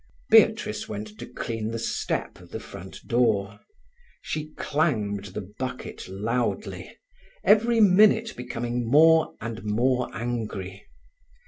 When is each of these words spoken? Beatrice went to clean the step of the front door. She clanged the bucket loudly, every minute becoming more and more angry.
Beatrice 0.31 0.89
went 0.89 1.19
to 1.19 1.27
clean 1.27 1.67
the 1.69 1.77
step 1.77 2.39
of 2.39 2.49
the 2.49 2.59
front 2.59 3.05
door. 3.07 3.59
She 4.19 4.47
clanged 4.57 5.25
the 5.25 5.53
bucket 5.59 6.07
loudly, 6.09 6.97
every 7.43 7.79
minute 7.81 8.35
becoming 8.35 8.89
more 8.89 9.35
and 9.41 9.63
more 9.63 10.09
angry. 10.11 10.87